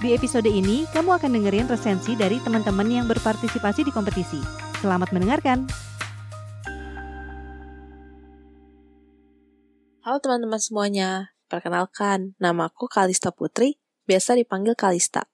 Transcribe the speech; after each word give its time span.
Di 0.00 0.16
episode 0.16 0.48
ini, 0.48 0.88
kamu 0.96 1.20
akan 1.20 1.28
dengerin 1.36 1.68
resensi 1.68 2.16
dari 2.16 2.40
teman-teman 2.40 2.88
yang 2.88 3.04
berpartisipasi 3.04 3.84
di 3.84 3.92
kompetisi. 3.92 4.40
Selamat 4.80 5.12
mendengarkan! 5.12 5.68
Halo 10.00 10.16
teman-teman 10.24 10.56
semuanya, 10.56 11.36
perkenalkan, 11.52 12.32
namaku 12.40 12.88
Kalista 12.88 13.28
Putri, 13.28 13.76
biasa 14.08 14.40
dipanggil 14.40 14.72
Kalista. 14.72 15.28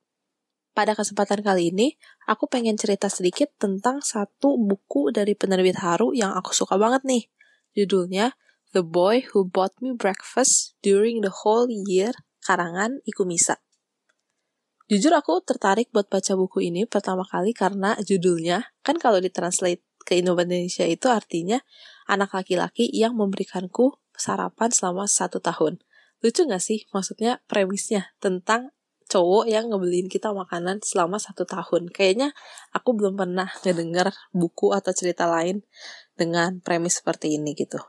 Pada 0.75 0.99
kesempatan 0.99 1.47
kali 1.47 1.71
ini, 1.71 1.95
aku 2.27 2.51
pengen 2.51 2.75
cerita 2.75 3.07
sedikit 3.07 3.55
tentang 3.63 4.03
satu 4.03 4.59
buku 4.59 5.15
dari 5.15 5.39
penerbit 5.39 5.79
Haru 5.79 6.11
yang 6.11 6.35
aku 6.35 6.51
suka 6.51 6.75
banget 6.75 7.07
nih. 7.07 7.31
Judulnya 7.79 8.35
The 8.75 8.83
Boy 8.83 9.31
Who 9.31 9.47
Bought 9.47 9.79
Me 9.79 9.95
Breakfast 9.95 10.75
During 10.83 11.23
the 11.23 11.31
Whole 11.31 11.71
Year, 11.71 12.11
karangan 12.43 12.99
Ikumisa. 13.07 13.63
Jujur 14.87 15.11
aku 15.19 15.43
tertarik 15.43 15.91
buat 15.91 16.07
baca 16.07 16.39
buku 16.39 16.71
ini 16.71 16.87
pertama 16.87 17.27
kali 17.27 17.51
karena 17.51 17.99
judulnya, 17.99 18.71
kan 18.87 19.03
kalau 19.03 19.19
ditranslate 19.19 19.83
ke 20.07 20.23
Indonesia 20.23 20.87
itu 20.87 21.11
artinya 21.11 21.59
anak 22.07 22.31
laki-laki 22.31 22.87
yang 22.95 23.19
memberikanku 23.19 23.99
sarapan 24.15 24.71
selama 24.71 25.11
satu 25.11 25.43
tahun. 25.43 25.83
Lucu 26.23 26.47
gak 26.47 26.63
sih? 26.63 26.87
Maksudnya 26.95 27.43
premisnya 27.51 28.15
tentang 28.23 28.71
cowok 29.11 29.51
yang 29.51 29.75
ngebeliin 29.75 30.07
kita 30.07 30.31
makanan 30.31 30.79
selama 30.87 31.19
satu 31.19 31.43
tahun. 31.43 31.91
Kayaknya 31.91 32.31
aku 32.71 32.95
belum 32.95 33.19
pernah 33.19 33.51
ngedenger 33.67 34.15
buku 34.31 34.71
atau 34.71 34.95
cerita 34.95 35.27
lain 35.27 35.67
dengan 36.15 36.63
premis 36.63 37.03
seperti 37.03 37.35
ini 37.35 37.59
gitu. 37.59 37.83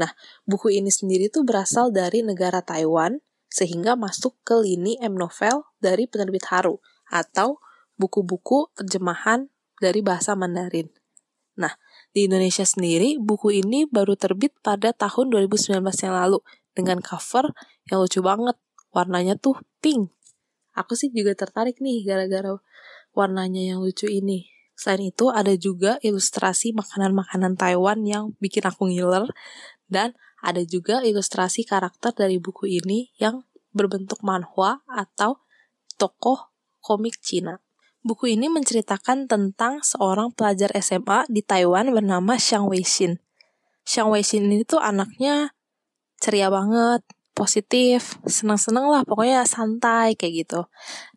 Nah, 0.00 0.08
buku 0.48 0.72
ini 0.72 0.88
sendiri 0.88 1.28
tuh 1.28 1.44
berasal 1.44 1.92
dari 1.92 2.24
negara 2.24 2.64
Taiwan 2.64 3.20
sehingga 3.58 3.98
masuk 3.98 4.38
ke 4.46 4.54
lini 4.54 4.94
M 5.02 5.18
novel 5.18 5.66
dari 5.82 6.06
penerbit 6.06 6.46
Haru 6.46 6.78
atau 7.10 7.58
buku-buku 7.98 8.70
terjemahan 8.78 9.50
dari 9.82 9.98
bahasa 9.98 10.38
Mandarin. 10.38 10.86
Nah, 11.58 11.74
di 12.14 12.30
Indonesia 12.30 12.62
sendiri 12.62 13.18
buku 13.18 13.58
ini 13.58 13.90
baru 13.90 14.14
terbit 14.14 14.54
pada 14.62 14.94
tahun 14.94 15.34
2019 15.34 15.82
yang 15.82 16.14
lalu 16.14 16.38
dengan 16.70 17.02
cover 17.02 17.50
yang 17.90 17.98
lucu 17.98 18.22
banget. 18.22 18.54
Warnanya 18.94 19.34
tuh 19.34 19.58
pink. 19.82 20.14
Aku 20.78 20.94
sih 20.94 21.10
juga 21.10 21.34
tertarik 21.34 21.82
nih 21.82 22.06
gara-gara 22.06 22.54
warnanya 23.10 23.74
yang 23.74 23.82
lucu 23.82 24.06
ini. 24.06 24.46
Selain 24.78 25.10
itu 25.10 25.26
ada 25.34 25.58
juga 25.58 25.98
ilustrasi 26.06 26.70
makanan-makanan 26.70 27.58
Taiwan 27.58 28.06
yang 28.06 28.38
bikin 28.38 28.62
aku 28.62 28.86
ngiler 28.86 29.26
dan 29.90 30.14
ada 30.38 30.62
juga 30.62 31.02
ilustrasi 31.02 31.66
karakter 31.66 32.14
dari 32.14 32.38
buku 32.38 32.70
ini 32.70 33.10
yang 33.18 33.42
berbentuk 33.78 34.18
manhwa 34.26 34.82
atau 34.90 35.38
tokoh 35.94 36.50
komik 36.82 37.22
Cina. 37.22 37.62
Buku 38.02 38.34
ini 38.34 38.50
menceritakan 38.50 39.30
tentang 39.30 39.86
seorang 39.86 40.34
pelajar 40.34 40.74
SMA 40.82 41.30
di 41.30 41.46
Taiwan 41.46 41.94
bernama 41.94 42.34
Xiang 42.34 42.66
Weixin. 42.66 43.22
Xiang 43.86 44.10
Weixin 44.10 44.50
ini 44.50 44.66
tuh 44.66 44.82
anaknya 44.82 45.54
ceria 46.18 46.50
banget, 46.50 47.06
positif, 47.38 48.18
senang-senang 48.26 48.90
lah, 48.90 49.02
pokoknya 49.06 49.46
santai 49.46 50.18
kayak 50.18 50.46
gitu. 50.46 50.60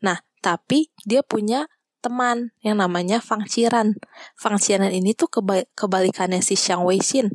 Nah, 0.05 0.21
tapi 0.45 0.93
dia 1.01 1.25
punya 1.25 1.65
teman 2.01 2.53
yang 2.61 2.77
namanya 2.81 3.21
Fang 3.21 3.45
Qiran. 3.45 3.97
Fang 4.37 4.57
Qiran 4.61 4.93
ini 4.93 5.17
tuh 5.17 5.29
kebalikannya 5.73 6.41
si 6.41 6.53
Xiang 6.53 6.85
Weixin 6.85 7.29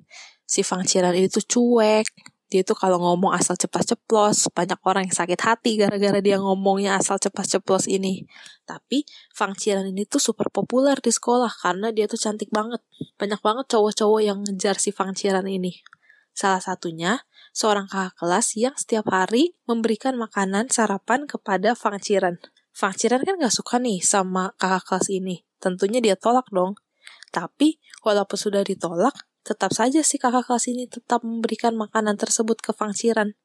si 0.46 0.62
Fang 0.62 0.86
Qiran 0.86 1.12
ini 1.12 1.26
tuh 1.26 1.42
cuek 1.42 2.06
dia 2.46 2.62
tuh 2.62 2.78
kalau 2.78 3.02
ngomong 3.02 3.34
asal 3.34 3.58
ceplos-ceplos 3.58 4.54
banyak 4.54 4.78
orang 4.86 5.10
yang 5.10 5.16
sakit 5.18 5.40
hati 5.42 5.74
gara-gara 5.82 6.22
dia 6.22 6.38
ngomongnya 6.38 6.94
asal 6.94 7.18
ceplos-ceplos 7.18 7.90
ini. 7.90 8.22
Tapi 8.62 9.02
Fang 9.34 9.58
Qiran 9.58 9.90
ini 9.90 10.06
tuh 10.06 10.22
super 10.22 10.46
populer 10.54 10.94
di 11.02 11.10
sekolah 11.10 11.50
karena 11.50 11.90
dia 11.90 12.06
tuh 12.06 12.18
cantik 12.18 12.54
banget. 12.54 12.78
Banyak 13.18 13.42
banget 13.42 13.66
cowok-cowok 13.66 14.20
yang 14.22 14.38
ngejar 14.46 14.78
si 14.78 14.94
Fang 14.94 15.10
Qiran 15.10 15.50
ini. 15.50 15.82
Salah 16.36 16.62
satunya 16.62 17.26
seorang 17.50 17.90
kakak 17.90 18.14
kelas 18.22 18.54
yang 18.54 18.76
setiap 18.78 19.10
hari 19.10 19.58
memberikan 19.66 20.14
makanan 20.14 20.70
sarapan 20.70 21.26
kepada 21.26 21.74
Fang 21.74 21.98
Qiran. 21.98 22.38
Fang 22.70 22.94
kan 22.94 23.36
gak 23.42 23.54
suka 23.56 23.82
nih 23.82 23.98
sama 24.06 24.54
kakak 24.54 24.86
kelas 24.86 25.08
ini. 25.10 25.42
Tentunya 25.58 25.98
dia 25.98 26.14
tolak 26.14 26.46
dong. 26.54 26.78
Tapi 27.34 27.82
walaupun 28.06 28.38
sudah 28.38 28.62
ditolak 28.62 29.26
Tetap 29.46 29.70
saja 29.70 30.02
si 30.02 30.18
kakak 30.18 30.50
kelas 30.50 30.66
ini 30.66 30.90
tetap 30.90 31.22
memberikan 31.22 31.78
makanan 31.78 32.18
tersebut 32.18 32.58
ke 32.58 32.74
Fang 32.74 32.90
Qiran. 32.90 33.38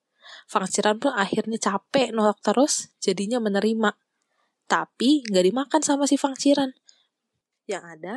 Fang 0.50 0.66
Qiran 0.66 0.97
pun 0.97 1.13
akhirnya 1.13 1.62
capek 1.62 2.09
nolak 2.09 2.41
terus, 2.41 2.89
jadinya 2.97 3.38
menerima. 3.38 3.94
Tapi 4.66 5.22
nggak 5.29 5.45
dimakan 5.45 5.81
sama 5.85 6.09
si 6.09 6.17
Fang 6.17 6.34
Qiran. 6.34 6.73
Yang 7.69 7.84
ada, 7.85 8.16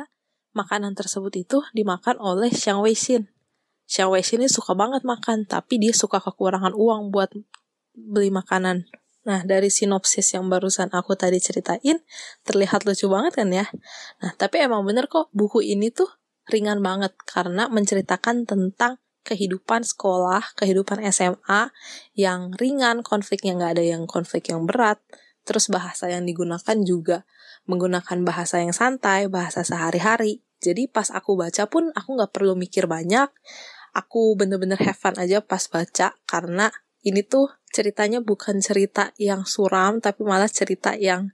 makanan 0.57 0.97
tersebut 0.97 1.29
itu 1.37 1.61
dimakan 1.77 2.17
oleh 2.17 2.49
Xiang 2.49 2.81
Weixin. 2.81 3.29
Xiang 3.85 4.09
Weixin 4.09 4.41
ini 4.41 4.49
suka 4.49 4.73
banget 4.73 5.05
makan, 5.05 5.45
tapi 5.45 5.77
dia 5.77 5.93
suka 5.93 6.17
kekurangan 6.17 6.73
uang 6.73 7.13
buat 7.13 7.37
beli 7.93 8.33
makanan. 8.33 8.89
Nah, 9.29 9.45
dari 9.45 9.69
sinopsis 9.69 10.33
yang 10.33 10.49
barusan 10.49 10.89
aku 10.89 11.13
tadi 11.13 11.37
ceritain, 11.37 12.01
terlihat 12.41 12.81
lucu 12.81 13.05
banget 13.05 13.45
kan 13.45 13.49
ya? 13.53 13.69
Nah, 14.25 14.33
tapi 14.37 14.65
emang 14.65 14.81
bener 14.81 15.05
kok, 15.05 15.29
buku 15.37 15.61
ini 15.61 15.93
tuh 15.93 16.09
ringan 16.49 16.81
banget 16.81 17.13
karena 17.25 17.67
menceritakan 17.69 18.45
tentang 18.45 19.01
kehidupan 19.25 19.81
sekolah, 19.81 20.53
kehidupan 20.53 21.01
SMA 21.09 21.73
yang 22.13 22.53
ringan, 22.61 23.01
konfliknya 23.01 23.57
nggak 23.57 23.71
ada 23.81 23.83
yang 23.83 24.05
konflik 24.05 24.53
yang 24.53 24.69
berat, 24.69 25.01
terus 25.43 25.67
bahasa 25.67 26.13
yang 26.13 26.23
digunakan 26.29 26.77
juga 26.85 27.25
menggunakan 27.65 28.21
bahasa 28.21 28.61
yang 28.61 28.71
santai, 28.71 29.25
bahasa 29.25 29.65
sehari-hari. 29.65 30.45
Jadi 30.61 30.85
pas 30.85 31.09
aku 31.09 31.33
baca 31.33 31.65
pun 31.65 31.89
aku 31.97 32.09
nggak 32.15 32.31
perlu 32.31 32.53
mikir 32.53 32.85
banyak, 32.85 33.27
aku 33.97 34.37
bener-bener 34.37 34.77
have 34.77 34.97
fun 34.97 35.17
aja 35.17 35.41
pas 35.41 35.65
baca 35.71 36.13
karena 36.29 36.69
ini 37.01 37.25
tuh 37.25 37.49
ceritanya 37.73 38.21
bukan 38.21 38.61
cerita 38.61 39.13
yang 39.17 39.43
suram 39.45 39.99
tapi 39.99 40.21
malah 40.25 40.49
cerita 40.49 40.93
yang 40.95 41.33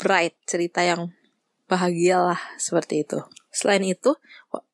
bright, 0.00 0.34
cerita 0.48 0.80
yang 0.80 1.12
bahagia 1.68 2.18
lah 2.20 2.40
seperti 2.56 3.04
itu. 3.04 3.20
Selain 3.50 3.82
itu, 3.82 4.14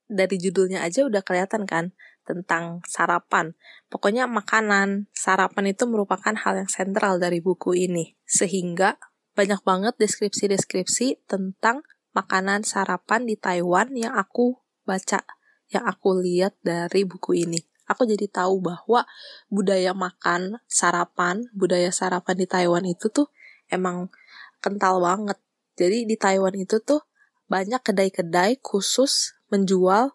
dari 0.07 0.39
judulnya 0.39 0.87
aja 0.87 1.03
udah 1.03 1.21
kelihatan 1.27 1.67
kan 1.67 1.91
tentang 2.27 2.83
sarapan. 2.87 3.55
Pokoknya 3.87 4.27
makanan, 4.27 5.11
sarapan 5.15 5.71
itu 5.71 5.87
merupakan 5.87 6.35
hal 6.35 6.55
yang 6.63 6.71
sentral 6.71 7.23
dari 7.23 7.39
buku 7.39 7.75
ini. 7.75 8.19
Sehingga 8.27 8.99
banyak 9.39 9.63
banget 9.63 9.95
deskripsi-deskripsi 10.01 11.29
tentang 11.31 11.87
makanan 12.17 12.65
sarapan 12.67 13.29
di 13.29 13.37
Taiwan 13.39 13.95
yang 13.95 14.17
aku 14.17 14.59
baca, 14.89 15.23
yang 15.71 15.85
aku 15.85 16.19
lihat 16.19 16.57
dari 16.65 17.05
buku 17.05 17.47
ini. 17.47 17.61
Aku 17.87 18.03
jadi 18.03 18.27
tahu 18.27 18.59
bahwa 18.59 19.07
budaya 19.47 19.95
makan 19.95 20.59
sarapan, 20.67 21.47
budaya 21.55 21.95
sarapan 21.95 22.35
di 22.35 22.47
Taiwan 22.51 22.83
itu 22.83 23.07
tuh 23.13 23.31
emang 23.71 24.11
kental 24.59 24.99
banget. 24.99 25.39
Jadi 25.79 26.09
di 26.09 26.17
Taiwan 26.19 26.57
itu 26.59 26.83
tuh 26.83 27.07
banyak 27.47 27.83
kedai-kedai 27.83 28.59
khusus 28.63 29.39
menjual 29.51 30.15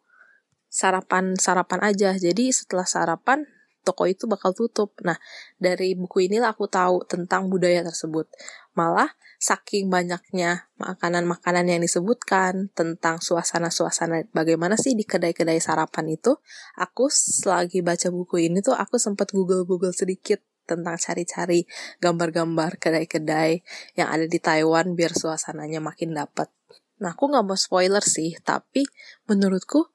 sarapan-sarapan 0.72 1.80
aja. 1.84 2.16
Jadi 2.16 2.56
setelah 2.56 2.88
sarapan, 2.88 3.44
toko 3.84 4.08
itu 4.08 4.30
bakal 4.30 4.56
tutup. 4.56 4.96
Nah, 5.04 5.20
dari 5.58 5.98
buku 5.98 6.32
inilah 6.32 6.56
aku 6.56 6.70
tahu 6.72 7.04
tentang 7.06 7.52
budaya 7.52 7.84
tersebut. 7.84 8.30
Malah, 8.78 9.12
saking 9.42 9.92
banyaknya 9.92 10.72
makanan-makanan 10.78 11.66
yang 11.68 11.82
disebutkan 11.84 12.72
tentang 12.72 13.20
suasana-suasana 13.20 14.32
bagaimana 14.32 14.78
sih 14.78 14.94
di 14.96 15.04
kedai-kedai 15.04 15.60
sarapan 15.60 16.14
itu, 16.14 16.38
aku 16.78 17.12
selagi 17.12 17.84
baca 17.84 18.08
buku 18.14 18.48
ini 18.48 18.64
tuh 18.64 18.78
aku 18.78 18.96
sempat 19.02 19.34
google-google 19.34 19.92
sedikit 19.92 20.40
tentang 20.70 20.96
cari-cari 20.96 21.68
gambar-gambar 22.00 22.80
kedai-kedai 22.80 23.60
yang 24.00 24.08
ada 24.08 24.24
di 24.30 24.40
Taiwan 24.40 24.96
biar 24.96 25.12
suasananya 25.12 25.84
makin 25.84 26.16
dapat. 26.16 26.48
Nah, 27.02 27.18
aku 27.18 27.34
nggak 27.34 27.46
mau 27.46 27.58
spoiler 27.58 28.06
sih, 28.06 28.38
tapi 28.46 28.86
menurutku 29.26 29.90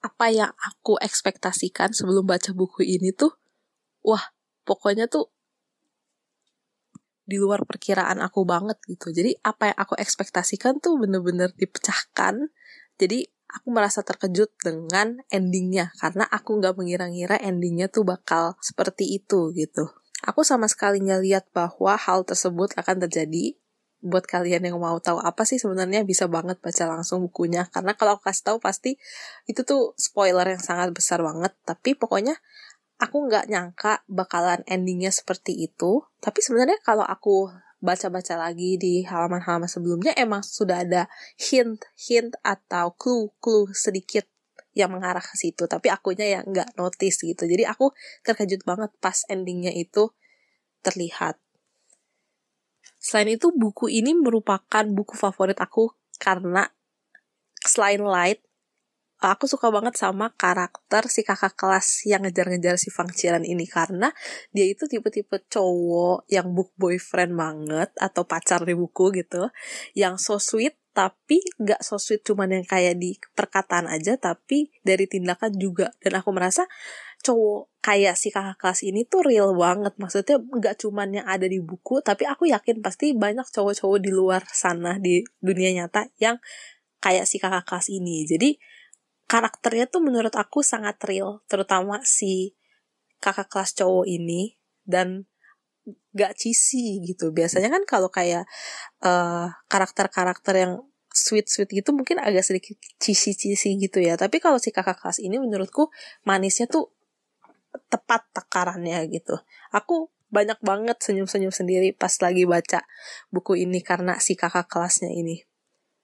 apa 0.00 0.32
yang 0.32 0.52
aku 0.56 0.96
ekspektasikan 0.96 1.92
sebelum 1.92 2.24
baca 2.24 2.56
buku 2.56 2.86
ini 2.86 3.12
tuh, 3.12 3.36
wah, 4.00 4.32
pokoknya 4.64 5.10
tuh 5.10 5.28
di 7.28 7.36
luar 7.36 7.68
perkiraan 7.68 8.24
aku 8.24 8.48
banget 8.48 8.80
gitu. 8.88 9.12
Jadi 9.12 9.36
apa 9.44 9.68
yang 9.68 9.78
aku 9.84 9.94
ekspektasikan 10.00 10.80
tuh 10.80 10.96
bener-bener 10.96 11.52
dipecahkan. 11.52 12.48
Jadi 12.96 13.28
aku 13.52 13.68
merasa 13.68 14.00
terkejut 14.00 14.48
dengan 14.64 15.20
endingnya 15.28 15.92
karena 16.00 16.24
aku 16.24 16.56
nggak 16.56 16.80
mengira-ngira 16.80 17.36
endingnya 17.44 17.92
tuh 17.92 18.08
bakal 18.08 18.56
seperti 18.64 19.20
itu 19.20 19.52
gitu. 19.52 19.92
Aku 20.24 20.40
sama 20.40 20.66
sekali 20.72 21.04
nggak 21.04 21.22
lihat 21.22 21.44
bahwa 21.52 22.00
hal 22.00 22.24
tersebut 22.24 22.72
akan 22.80 23.04
terjadi. 23.04 23.60
Buat 23.98 24.30
kalian 24.30 24.62
yang 24.62 24.78
mau 24.78 24.96
tahu 25.02 25.18
apa 25.18 25.42
sih 25.42 25.58
sebenarnya 25.58 26.06
bisa 26.06 26.30
banget 26.30 26.62
baca 26.62 26.84
langsung 26.86 27.26
bukunya 27.26 27.66
karena 27.66 27.98
kalau 27.98 28.18
aku 28.18 28.30
kasih 28.30 28.54
tahu 28.54 28.58
pasti 28.62 28.94
itu 29.50 29.66
tuh 29.66 29.98
spoiler 29.98 30.46
yang 30.46 30.62
sangat 30.62 30.94
besar 30.94 31.18
banget. 31.20 31.50
Tapi 31.66 31.98
pokoknya 31.98 32.38
aku 33.02 33.26
nggak 33.26 33.50
nyangka 33.50 34.06
bakalan 34.06 34.62
endingnya 34.70 35.10
seperti 35.10 35.54
itu. 35.58 36.06
Tapi 36.22 36.38
sebenarnya 36.38 36.78
kalau 36.82 37.02
aku 37.02 37.50
baca-baca 37.78 38.34
lagi 38.34 38.74
di 38.74 39.06
halaman-halaman 39.06 39.70
sebelumnya 39.70 40.10
emang 40.18 40.42
sudah 40.42 40.82
ada 40.82 41.06
hint-hint 41.38 42.34
atau 42.42 42.90
clue-clue 42.98 43.70
sedikit 43.70 44.26
yang 44.74 44.94
mengarah 44.94 45.22
ke 45.22 45.34
situ 45.34 45.66
tapi 45.66 45.90
akunya 45.90 46.38
yang 46.38 46.44
nggak 46.46 46.74
notice 46.78 47.22
gitu 47.26 47.50
jadi 47.50 47.70
aku 47.70 47.90
terkejut 48.22 48.62
banget 48.62 48.90
pas 49.02 49.26
endingnya 49.26 49.74
itu 49.74 50.10
terlihat 50.86 51.38
selain 52.98 53.38
itu 53.38 53.54
buku 53.54 53.90
ini 53.90 54.14
merupakan 54.14 54.84
buku 54.86 55.14
favorit 55.14 55.58
aku 55.58 55.94
karena 56.18 56.66
selain 57.62 58.02
light 58.02 58.42
aku 59.18 59.50
suka 59.50 59.74
banget 59.74 59.98
sama 59.98 60.30
karakter 60.38 61.10
si 61.10 61.26
kakak 61.26 61.58
kelas 61.58 62.06
yang 62.06 62.22
ngejar-ngejar 62.22 62.78
si 62.78 62.90
Fang 62.94 63.10
Chiran 63.10 63.42
ini 63.42 63.66
karena 63.66 64.14
dia 64.54 64.66
itu 64.66 64.86
tipe-tipe 64.86 65.42
cowok 65.50 66.30
yang 66.30 66.54
book 66.54 66.70
boyfriend 66.78 67.34
banget 67.34 67.90
atau 67.98 68.22
pacar 68.22 68.62
di 68.62 68.78
buku 68.78 69.10
gitu 69.18 69.50
yang 69.98 70.14
so 70.22 70.38
sweet 70.38 70.78
tapi 70.98 71.38
gak 71.62 71.78
so 71.78 71.94
sweet 71.94 72.26
cuman 72.26 72.58
yang 72.58 72.66
kayak 72.66 72.98
di 72.98 73.14
perkataan 73.38 73.86
aja 73.86 74.18
tapi 74.18 74.74
dari 74.82 75.06
tindakan 75.06 75.54
juga. 75.54 75.94
Dan 76.02 76.18
aku 76.18 76.34
merasa 76.34 76.66
cowok 77.24 77.82
kayak 77.82 78.14
si 78.14 78.28
kakak 78.30 78.58
kelas 78.60 78.80
ini 78.84 79.06
tuh 79.08 79.24
real 79.24 79.54
banget 79.56 79.94
maksudnya 79.96 80.38
gak 80.60 80.82
cuman 80.82 81.22
yang 81.22 81.26
ada 81.26 81.46
di 81.48 81.58
buku 81.58 82.00
tapi 82.04 82.28
aku 82.28 82.46
yakin 82.50 82.84
pasti 82.84 83.16
banyak 83.16 83.46
cowok-cowok 83.48 83.98
di 83.98 84.10
luar 84.12 84.42
sana 84.50 84.98
di 85.00 85.24
dunia 85.40 85.72
nyata 85.82 86.10
yang 86.22 86.38
kayak 86.98 87.24
si 87.26 87.38
kakak 87.38 87.64
kelas 87.66 87.88
ini 87.90 88.26
jadi 88.26 88.58
karakternya 89.28 89.86
tuh 89.92 90.00
menurut 90.00 90.32
aku 90.34 90.64
sangat 90.64 90.96
real, 91.04 91.44
terutama 91.46 92.00
si 92.02 92.56
kakak 93.20 93.52
kelas 93.52 93.76
cowok 93.76 94.08
ini 94.08 94.56
dan 94.88 95.28
gak 96.16 96.34
cheesy 96.40 97.04
gitu. 97.04 97.30
Biasanya 97.30 97.68
kan 97.68 97.84
kalau 97.84 98.08
kayak 98.08 98.48
karakter 98.98 100.08
karakter-karakter 100.08 100.54
yang 100.56 100.72
sweet-sweet 101.12 101.68
gitu 101.68 101.92
mungkin 101.92 102.16
agak 102.24 102.40
sedikit 102.40 102.80
cheesy-cheesy 102.96 103.76
gitu 103.76 104.00
ya. 104.00 104.16
Tapi 104.16 104.40
kalau 104.40 104.56
si 104.56 104.72
kakak 104.72 104.96
kelas 104.96 105.20
ini 105.20 105.36
menurutku 105.36 105.92
manisnya 106.24 106.64
tuh 106.64 106.88
tepat 107.88 108.24
takarannya 108.32 109.04
gitu. 109.12 109.40
Aku 109.72 110.12
banyak 110.28 110.60
banget 110.60 111.00
senyum-senyum 111.00 111.52
sendiri 111.52 111.96
pas 111.96 112.12
lagi 112.20 112.44
baca 112.44 112.84
buku 113.32 113.64
ini 113.64 113.80
karena 113.80 114.20
si 114.20 114.36
kakak 114.36 114.68
kelasnya 114.68 115.08
ini. 115.08 115.48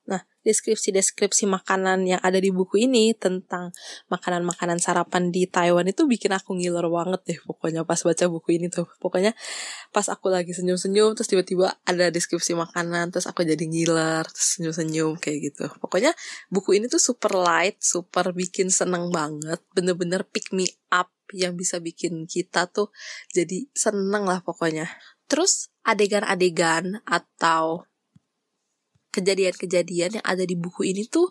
Nah, 0.04 0.20
deskripsi-deskripsi 0.44 1.48
makanan 1.48 2.04
yang 2.04 2.20
ada 2.20 2.36
di 2.36 2.52
buku 2.52 2.84
ini 2.84 3.16
tentang 3.16 3.72
makanan-makanan 4.12 4.76
sarapan 4.76 5.32
di 5.32 5.48
Taiwan 5.48 5.88
itu 5.88 6.04
bikin 6.04 6.36
aku 6.36 6.52
ngiler 6.52 6.84
banget 6.92 7.20
deh 7.24 7.38
pokoknya 7.48 7.88
pas 7.88 7.96
baca 7.96 8.24
buku 8.28 8.60
ini 8.60 8.68
tuh. 8.68 8.84
Pokoknya 9.00 9.32
pas 9.96 10.04
aku 10.12 10.28
lagi 10.28 10.52
senyum-senyum 10.52 11.16
terus 11.16 11.32
tiba-tiba 11.32 11.80
ada 11.88 12.12
deskripsi 12.12 12.52
makanan 12.52 13.16
terus 13.16 13.24
aku 13.24 13.48
jadi 13.48 13.64
ngiler 13.64 14.28
terus 14.28 14.60
senyum-senyum 14.60 15.16
kayak 15.16 15.38
gitu. 15.52 15.64
Pokoknya 15.80 16.12
buku 16.52 16.76
ini 16.76 16.92
tuh 16.92 17.00
super 17.00 17.32
light, 17.32 17.80
super 17.80 18.36
bikin 18.36 18.68
seneng 18.68 19.08
banget. 19.08 19.64
Bener-bener 19.72 20.28
pick 20.28 20.52
me 20.52 20.68
up 20.92 21.08
yang 21.32 21.56
bisa 21.56 21.80
bikin 21.80 22.28
kita 22.28 22.68
tuh 22.68 22.92
jadi 23.32 23.64
seneng 23.72 24.28
lah 24.28 24.44
pokoknya. 24.44 24.84
Terus 25.24 25.72
adegan-adegan 25.88 27.00
atau 27.08 27.88
kejadian-kejadian 29.14 30.18
yang 30.18 30.24
ada 30.26 30.42
di 30.42 30.58
buku 30.58 30.90
ini 30.90 31.06
tuh 31.06 31.30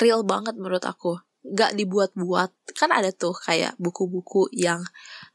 real 0.00 0.24
banget 0.24 0.56
menurut 0.56 0.84
aku. 0.88 1.20
Gak 1.44 1.76
dibuat-buat. 1.76 2.74
Kan 2.76 2.90
ada 2.90 3.12
tuh 3.12 3.36
kayak 3.36 3.76
buku-buku 3.76 4.48
yang 4.56 4.80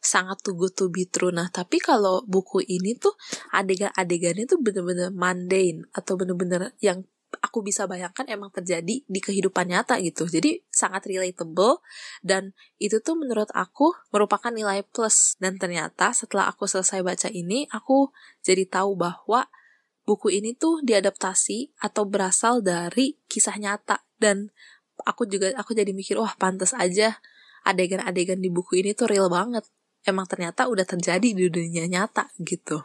sangat 0.02 0.42
too 0.42 0.58
good 0.58 0.74
to 0.74 0.90
be 0.90 1.06
true. 1.06 1.30
Nah 1.30 1.54
tapi 1.54 1.78
kalau 1.78 2.26
buku 2.26 2.66
ini 2.66 2.98
tuh 2.98 3.14
adegan-adegannya 3.54 4.50
tuh 4.50 4.60
bener-bener 4.60 5.14
mundane 5.14 5.86
atau 5.94 6.18
bener-bener 6.18 6.74
yang 6.82 7.06
aku 7.42 7.66
bisa 7.66 7.90
bayangkan 7.90 8.30
emang 8.30 8.54
terjadi 8.54 9.02
di 9.02 9.20
kehidupan 9.24 9.72
nyata 9.72 9.98
gitu. 10.04 10.30
Jadi 10.30 10.62
sangat 10.70 11.08
relatable 11.10 11.82
dan 12.22 12.54
itu 12.78 13.02
tuh 13.02 13.18
menurut 13.18 13.50
aku 13.56 13.96
merupakan 14.14 14.54
nilai 14.54 14.86
plus. 14.86 15.40
Dan 15.42 15.58
ternyata 15.58 16.14
setelah 16.14 16.52
aku 16.52 16.70
selesai 16.70 17.02
baca 17.02 17.30
ini 17.34 17.66
aku 17.74 18.14
jadi 18.46 18.70
tahu 18.70 19.00
bahwa 19.00 19.50
buku 20.04 20.32
ini 20.32 20.56
tuh 20.56 20.84
diadaptasi 20.84 21.80
atau 21.80 22.04
berasal 22.08 22.64
dari 22.64 23.20
kisah 23.28 23.56
nyata. 23.60 24.04
Dan 24.20 24.52
aku 25.04 25.28
juga 25.28 25.52
aku 25.56 25.76
jadi 25.76 25.92
mikir 25.92 26.20
wah 26.20 26.36
pantas 26.36 26.76
aja 26.76 27.20
adegan-adegan 27.64 28.40
di 28.44 28.52
buku 28.52 28.84
ini 28.84 28.96
tuh 28.96 29.08
real 29.10 29.32
banget. 29.32 29.64
Emang 30.04 30.28
ternyata 30.28 30.68
udah 30.68 30.84
terjadi 30.84 31.24
di 31.24 31.48
dunia 31.48 31.88
nyata 31.88 32.28
gitu. 32.44 32.84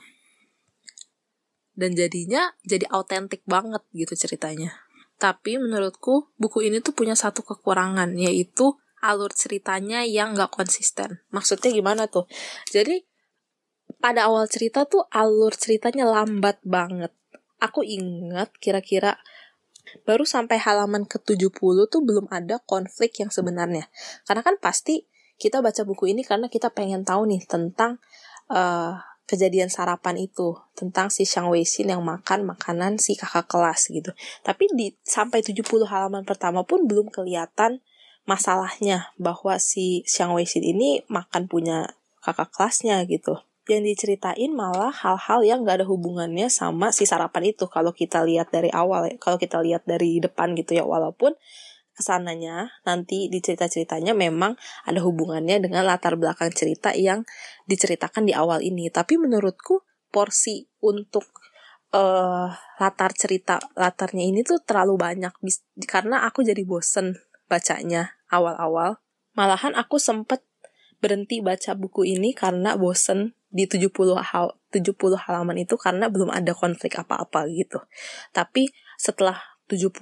Dan 1.78 1.94
jadinya 1.94 2.54
jadi 2.66 2.86
autentik 2.90 3.42
banget 3.46 3.82
gitu 3.94 4.14
ceritanya. 4.14 4.74
Tapi 5.18 5.58
menurutku 5.58 6.30
buku 6.38 6.66
ini 6.66 6.78
tuh 6.78 6.94
punya 6.94 7.18
satu 7.18 7.42
kekurangan 7.42 8.14
yaitu 8.14 8.78
alur 9.02 9.30
ceritanya 9.30 10.02
yang 10.06 10.34
gak 10.34 10.50
konsisten. 10.54 11.22
Maksudnya 11.30 11.70
gimana 11.70 12.06
tuh? 12.10 12.26
Jadi 12.70 13.02
pada 13.96 14.28
awal 14.28 14.44
cerita 14.46 14.84
tuh 14.84 15.08
alur 15.08 15.56
ceritanya 15.56 16.04
lambat 16.04 16.60
banget. 16.62 17.10
Aku 17.58 17.82
ingat 17.82 18.54
kira-kira 18.60 19.18
baru 20.04 20.28
sampai 20.28 20.60
halaman 20.60 21.08
ke-70 21.08 21.88
tuh 21.88 22.00
belum 22.04 22.28
ada 22.28 22.60
konflik 22.68 23.16
yang 23.18 23.32
sebenarnya. 23.32 23.88
Karena 24.28 24.44
kan 24.44 24.60
pasti 24.60 25.08
kita 25.40 25.64
baca 25.64 25.82
buku 25.82 26.12
ini 26.12 26.22
karena 26.22 26.46
kita 26.50 26.70
pengen 26.70 27.02
tahu 27.06 27.26
nih 27.30 27.42
tentang 27.48 28.02
uh, 28.52 29.00
kejadian 29.28 29.68
sarapan 29.68 30.16
itu 30.16 30.56
tentang 30.72 31.12
si 31.12 31.28
Xiang 31.28 31.52
Weixin 31.52 31.92
yang 31.92 32.00
makan 32.00 32.48
makanan 32.48 32.96
si 33.00 33.16
kakak 33.16 33.48
kelas 33.48 33.88
gitu. 33.88 34.12
Tapi 34.44 34.68
di 34.72 34.94
sampai 35.04 35.40
70 35.40 35.64
halaman 35.88 36.24
pertama 36.24 36.64
pun 36.64 36.84
belum 36.84 37.08
kelihatan 37.08 37.80
masalahnya 38.28 39.12
bahwa 39.16 39.56
si 39.56 40.04
Xiang 40.04 40.36
Weixin 40.36 40.64
ini 40.64 41.00
makan 41.08 41.48
punya 41.48 41.96
kakak 42.20 42.52
kelasnya 42.52 43.04
gitu 43.08 43.40
yang 43.68 43.84
diceritain 43.84 44.50
malah 44.56 44.90
hal-hal 44.90 45.44
yang 45.44 45.60
gak 45.62 45.84
ada 45.84 45.86
hubungannya 45.86 46.48
sama 46.48 46.88
si 46.90 47.04
sarapan 47.04 47.52
itu. 47.52 47.68
Kalau 47.68 47.92
kita 47.92 48.24
lihat 48.24 48.48
dari 48.48 48.72
awal 48.72 49.12
ya 49.12 49.16
kalau 49.20 49.36
kita 49.36 49.60
lihat 49.60 49.84
dari 49.84 50.18
depan 50.18 50.56
gitu 50.56 50.72
ya 50.72 50.88
walaupun 50.88 51.36
ke 51.92 52.02
sananya 52.06 52.70
nanti 52.86 53.26
di 53.26 53.42
cerita-ceritanya 53.42 54.14
memang 54.14 54.54
ada 54.86 55.02
hubungannya 55.02 55.58
dengan 55.58 55.82
latar 55.82 56.14
belakang 56.14 56.54
cerita 56.54 56.94
yang 56.94 57.28
diceritakan 57.68 58.24
di 58.24 58.32
awal 58.32 58.64
ini. 58.64 58.88
Tapi 58.88 59.20
menurutku 59.20 59.84
porsi 60.08 60.64
untuk 60.80 61.28
uh, 61.92 62.48
latar 62.80 63.12
cerita 63.12 63.60
latarnya 63.76 64.24
ini 64.24 64.40
tuh 64.46 64.64
terlalu 64.64 64.96
banyak. 64.96 65.34
Karena 65.84 66.24
aku 66.24 66.40
jadi 66.40 66.64
bosen 66.64 67.20
bacanya 67.50 68.16
awal-awal. 68.32 69.02
Malahan 69.36 69.76
aku 69.76 70.00
sempet 70.00 70.47
berhenti 70.98 71.38
baca 71.38 71.74
buku 71.78 72.04
ini 72.04 72.34
karena 72.34 72.74
bosen 72.74 73.34
di 73.48 73.64
70 73.64 73.88
hal 74.20 74.58
70 74.68 74.94
halaman 75.16 75.56
itu 75.56 75.80
karena 75.80 76.12
belum 76.12 76.28
ada 76.28 76.52
konflik 76.52 77.00
apa-apa 77.00 77.48
gitu. 77.48 77.80
Tapi 78.36 78.68
setelah 79.00 79.40
70 79.70 79.92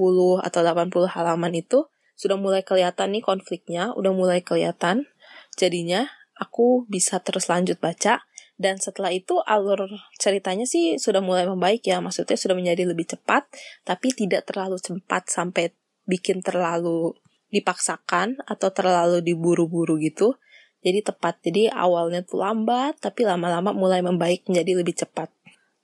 atau 0.42 0.60
80 0.62 1.14
halaman 1.14 1.52
itu 1.54 1.86
sudah 2.16 2.40
mulai 2.40 2.64
kelihatan 2.64 3.12
nih 3.12 3.22
konfliknya, 3.22 3.92
udah 3.92 4.10
mulai 4.10 4.40
kelihatan. 4.40 5.06
Jadinya 5.54 6.08
aku 6.40 6.88
bisa 6.88 7.20
terus 7.20 7.46
lanjut 7.52 7.78
baca 7.78 8.24
dan 8.56 8.80
setelah 8.80 9.12
itu 9.12 9.36
alur 9.44 9.84
ceritanya 10.16 10.64
sih 10.64 10.96
sudah 10.96 11.20
mulai 11.20 11.44
membaik 11.44 11.84
ya, 11.84 12.00
maksudnya 12.00 12.40
sudah 12.40 12.56
menjadi 12.56 12.88
lebih 12.88 13.04
cepat 13.04 13.44
tapi 13.84 14.16
tidak 14.16 14.48
terlalu 14.48 14.80
cepat 14.80 15.28
sampai 15.28 15.76
bikin 16.08 16.40
terlalu 16.40 17.12
dipaksakan 17.52 18.40
atau 18.48 18.68
terlalu 18.72 19.22
diburu-buru 19.22 20.00
gitu 20.00 20.40
jadi 20.84 21.00
tepat. 21.02 21.40
Jadi 21.44 21.70
awalnya 21.72 22.24
tuh 22.26 22.42
lambat, 22.42 23.00
tapi 23.00 23.24
lama-lama 23.24 23.72
mulai 23.72 24.00
membaik 24.04 24.48
menjadi 24.48 24.72
lebih 24.80 24.94
cepat. 24.96 25.32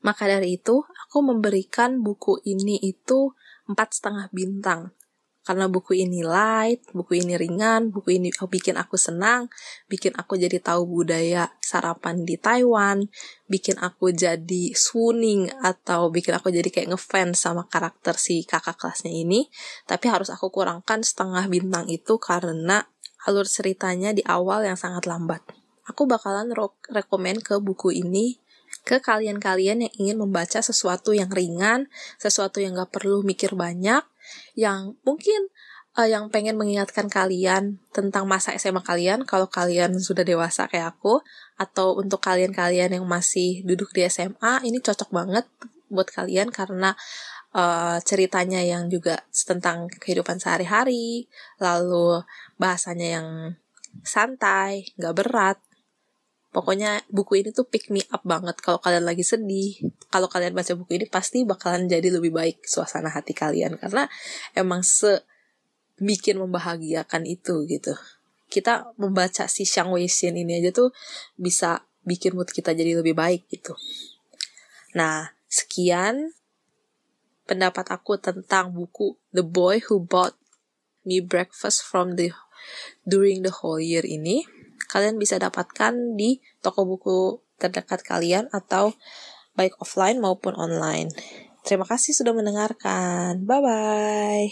Maka 0.02 0.26
dari 0.26 0.58
itu, 0.58 0.82
aku 0.82 1.18
memberikan 1.22 2.02
buku 2.02 2.42
ini 2.42 2.78
itu 2.82 3.30
empat 3.70 3.94
setengah 3.94 4.26
bintang. 4.34 4.90
Karena 5.42 5.66
buku 5.66 5.98
ini 5.98 6.22
light, 6.22 6.86
buku 6.94 7.18
ini 7.18 7.34
ringan, 7.34 7.90
buku 7.90 8.14
ini 8.14 8.30
bikin 8.30 8.78
aku 8.78 8.94
senang, 8.94 9.50
bikin 9.90 10.14
aku 10.14 10.38
jadi 10.38 10.62
tahu 10.62 11.02
budaya 11.02 11.50
sarapan 11.58 12.22
di 12.22 12.38
Taiwan, 12.38 13.10
bikin 13.50 13.74
aku 13.82 14.14
jadi 14.14 14.70
swooning 14.70 15.50
atau 15.66 16.14
bikin 16.14 16.38
aku 16.38 16.54
jadi 16.54 16.70
kayak 16.70 16.94
ngefans 16.94 17.42
sama 17.42 17.66
karakter 17.66 18.14
si 18.14 18.46
kakak 18.46 18.78
kelasnya 18.78 19.10
ini. 19.10 19.50
Tapi 19.82 20.06
harus 20.06 20.30
aku 20.30 20.46
kurangkan 20.54 21.02
setengah 21.02 21.50
bintang 21.50 21.90
itu 21.90 22.22
karena 22.22 22.86
alur 23.26 23.46
ceritanya 23.46 24.10
di 24.10 24.22
awal 24.26 24.66
yang 24.66 24.78
sangat 24.78 25.06
lambat. 25.06 25.42
Aku 25.86 26.06
bakalan 26.06 26.54
rekomend 26.90 27.42
ke 27.42 27.58
buku 27.58 28.02
ini 28.02 28.38
ke 28.82 28.98
kalian-kalian 28.98 29.86
yang 29.86 29.94
ingin 29.98 30.16
membaca 30.18 30.58
sesuatu 30.58 31.14
yang 31.14 31.30
ringan, 31.30 31.86
sesuatu 32.18 32.58
yang 32.58 32.74
gak 32.74 32.90
perlu 32.90 33.22
mikir 33.22 33.54
banyak, 33.54 34.02
yang 34.58 34.96
mungkin 35.06 35.52
uh, 35.96 36.08
yang 36.08 36.32
pengen 36.32 36.56
mengingatkan 36.56 37.06
kalian 37.08 37.78
tentang 37.92 38.24
masa 38.24 38.56
SMA 38.56 38.80
kalian 38.80 39.28
kalau 39.28 39.48
kalian 39.48 39.96
sudah 40.00 40.24
dewasa 40.24 40.68
kayak 40.68 40.96
aku 40.96 41.20
atau 41.60 41.98
untuk 41.98 42.24
kalian-kalian 42.24 42.96
yang 42.96 43.06
masih 43.06 43.62
duduk 43.62 43.92
di 43.92 44.06
SMA 44.08 44.64
ini 44.64 44.80
cocok 44.80 45.10
banget 45.12 45.44
buat 45.92 46.08
kalian 46.08 46.48
karena 46.48 46.96
uh, 47.56 47.98
ceritanya 48.04 48.60
yang 48.60 48.88
juga 48.92 49.20
tentang 49.32 49.88
kehidupan 49.88 50.40
sehari-hari 50.40 51.28
lalu 51.60 52.20
bahasanya 52.60 53.20
yang 53.20 53.28
santai 54.04 54.88
nggak 54.96 55.14
berat 55.16 55.58
Pokoknya 56.52 57.00
buku 57.08 57.40
ini 57.40 57.48
tuh 57.48 57.64
pick 57.64 57.88
me 57.88 58.04
up 58.12 58.20
banget 58.28 58.60
kalau 58.60 58.76
kalian 58.76 59.08
lagi 59.08 59.24
sedih. 59.24 59.88
Kalau 60.12 60.28
kalian 60.28 60.52
baca 60.52 60.76
buku 60.76 61.00
ini 61.00 61.08
pasti 61.08 61.48
bakalan 61.48 61.88
jadi 61.88 62.12
lebih 62.12 62.28
baik 62.28 62.68
suasana 62.68 63.08
hati 63.08 63.32
kalian 63.32 63.80
karena 63.80 64.04
emang 64.52 64.84
se 64.84 65.24
bikin 65.96 66.36
membahagiakan 66.36 67.24
itu 67.24 67.64
gitu. 67.64 67.96
Kita 68.52 68.92
membaca 69.00 69.48
si 69.48 69.64
Shang 69.64 69.96
Wei 69.96 70.12
Xin 70.12 70.36
ini 70.36 70.60
aja 70.60 70.76
tuh 70.76 70.92
bisa 71.40 71.88
bikin 72.04 72.36
mood 72.36 72.52
kita 72.52 72.76
jadi 72.76 73.00
lebih 73.00 73.16
baik 73.16 73.48
gitu. 73.48 73.72
Nah, 74.92 75.32
sekian 75.48 76.36
pendapat 77.46 77.90
aku 77.90 78.18
tentang 78.18 78.70
buku 78.72 79.18
The 79.34 79.42
Boy 79.42 79.82
Who 79.88 80.02
Bought 80.06 80.38
Me 81.02 81.18
Breakfast 81.18 81.82
from 81.82 82.14
the 82.14 82.30
During 83.02 83.42
the 83.42 83.50
Whole 83.50 83.82
Year 83.82 84.06
ini 84.06 84.46
kalian 84.86 85.18
bisa 85.18 85.40
dapatkan 85.40 86.14
di 86.14 86.38
toko 86.62 86.86
buku 86.86 87.42
terdekat 87.58 88.04
kalian 88.06 88.46
atau 88.52 88.94
baik 89.56 89.78
offline 89.80 90.18
maupun 90.18 90.54
online. 90.58 91.10
Terima 91.62 91.86
kasih 91.86 92.12
sudah 92.12 92.34
mendengarkan. 92.34 93.46
Bye 93.46 93.62
bye. 93.62 94.46